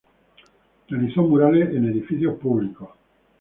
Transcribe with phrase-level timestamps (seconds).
[0.87, 2.89] Realizó murales en edificios públicos.